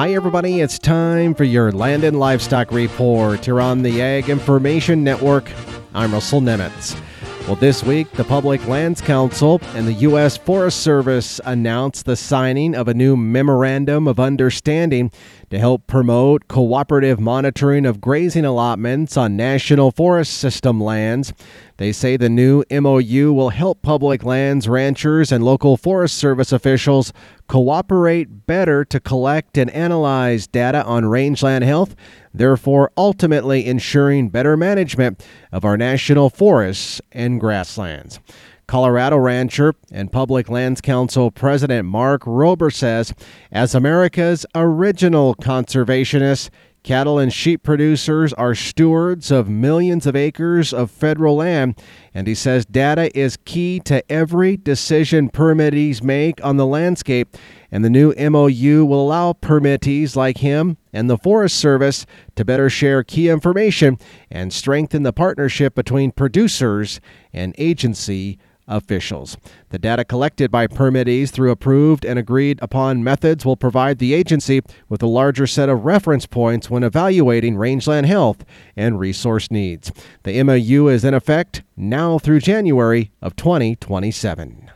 Hi, 0.00 0.14
everybody. 0.14 0.62
It's 0.62 0.78
time 0.78 1.34
for 1.34 1.44
your 1.44 1.72
Land 1.72 2.04
and 2.04 2.18
Livestock 2.18 2.72
Report 2.72 3.44
here 3.44 3.60
on 3.60 3.82
the 3.82 4.00
Ag 4.00 4.30
Information 4.30 5.04
Network. 5.04 5.52
I'm 5.92 6.14
Russell 6.14 6.40
Nemetz. 6.40 6.98
Well, 7.46 7.56
this 7.56 7.82
week, 7.82 8.10
the 8.12 8.24
Public 8.24 8.66
Lands 8.66 9.02
Council 9.02 9.60
and 9.74 9.86
the 9.86 9.92
U.S. 9.92 10.38
Forest 10.38 10.80
Service 10.80 11.38
announced 11.44 12.06
the 12.06 12.16
signing 12.16 12.74
of 12.74 12.88
a 12.88 12.94
new 12.94 13.14
Memorandum 13.14 14.08
of 14.08 14.18
Understanding 14.18 15.10
to 15.50 15.58
help 15.58 15.86
promote 15.86 16.48
cooperative 16.48 17.18
monitoring 17.18 17.84
of 17.84 18.00
grazing 18.00 18.44
allotments 18.44 19.16
on 19.16 19.36
National 19.36 19.90
Forest 19.90 20.34
System 20.34 20.80
lands. 20.80 21.34
They 21.78 21.92
say 21.92 22.16
the 22.16 22.28
new 22.28 22.62
MOU 22.70 23.32
will 23.32 23.50
help 23.50 23.82
public 23.82 24.22
lands 24.22 24.68
ranchers 24.68 25.32
and 25.32 25.44
local 25.44 25.76
Forest 25.76 26.16
Service 26.16 26.52
officials 26.52 27.12
cooperate 27.50 28.46
better 28.46 28.84
to 28.84 29.00
collect 29.00 29.58
and 29.58 29.68
analyze 29.70 30.46
data 30.46 30.84
on 30.84 31.04
rangeland 31.04 31.64
health, 31.64 31.96
therefore 32.32 32.92
ultimately 32.96 33.66
ensuring 33.66 34.28
better 34.28 34.56
management 34.56 35.26
of 35.50 35.64
our 35.64 35.76
national 35.76 36.30
forests 36.30 37.00
and 37.10 37.40
grasslands. 37.40 38.20
Colorado 38.68 39.16
rancher 39.16 39.74
and 39.90 40.12
Public 40.12 40.48
Lands 40.48 40.80
Council 40.80 41.32
President 41.32 41.88
Mark 41.88 42.22
Roeber 42.22 42.72
says, 42.72 43.12
as 43.50 43.74
America's 43.74 44.46
original 44.54 45.34
conservationists, 45.34 46.50
Cattle 46.82 47.18
and 47.18 47.30
sheep 47.30 47.62
producers 47.62 48.32
are 48.32 48.54
stewards 48.54 49.30
of 49.30 49.50
millions 49.50 50.06
of 50.06 50.16
acres 50.16 50.72
of 50.72 50.90
federal 50.90 51.36
land, 51.36 51.78
and 52.14 52.26
he 52.26 52.34
says 52.34 52.64
data 52.64 53.16
is 53.16 53.36
key 53.44 53.80
to 53.80 54.02
every 54.10 54.56
decision 54.56 55.28
permittees 55.28 56.02
make 56.02 56.42
on 56.42 56.56
the 56.56 56.64
landscape. 56.64 57.36
And 57.70 57.84
the 57.84 57.90
new 57.90 58.14
MOU 58.16 58.86
will 58.86 59.02
allow 59.02 59.34
permittees 59.34 60.16
like 60.16 60.38
him 60.38 60.78
and 60.92 61.08
the 61.08 61.18
Forest 61.18 61.56
Service 61.56 62.06
to 62.34 62.44
better 62.46 62.70
share 62.70 63.04
key 63.04 63.28
information 63.28 63.98
and 64.30 64.50
strengthen 64.50 65.02
the 65.02 65.12
partnership 65.12 65.74
between 65.74 66.12
producers 66.12 66.98
and 67.32 67.54
agency 67.58 68.38
officials. 68.70 69.36
The 69.68 69.78
data 69.78 70.04
collected 70.04 70.50
by 70.50 70.66
permittees 70.66 71.30
through 71.30 71.50
approved 71.50 72.06
and 72.06 72.18
agreed 72.18 72.58
upon 72.62 73.04
methods 73.04 73.44
will 73.44 73.56
provide 73.56 73.98
the 73.98 74.14
agency 74.14 74.62
with 74.88 75.02
a 75.02 75.06
larger 75.06 75.46
set 75.46 75.68
of 75.68 75.84
reference 75.84 76.24
points 76.24 76.70
when 76.70 76.82
evaluating 76.82 77.58
rangeland 77.58 78.06
health 78.06 78.44
and 78.76 78.98
resource 78.98 79.50
needs. 79.50 79.92
The 80.22 80.42
MOU 80.42 80.88
is 80.88 81.04
in 81.04 81.12
effect 81.12 81.62
now 81.76 82.18
through 82.18 82.40
January 82.40 83.10
of 83.20 83.36
2027. 83.36 84.70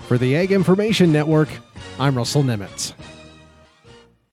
For 0.00 0.18
the 0.18 0.36
Ag 0.36 0.52
Information 0.52 1.12
Network, 1.12 1.48
I'm 1.98 2.16
Russell 2.16 2.42
Nemetz. 2.42 2.92